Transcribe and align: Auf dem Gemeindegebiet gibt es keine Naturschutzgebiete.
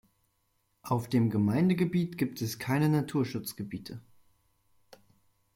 Auf 0.81 1.09
dem 1.09 1.29
Gemeindegebiet 1.29 2.17
gibt 2.17 2.41
es 2.41 2.57
keine 2.57 2.89
Naturschutzgebiete. 2.89 4.01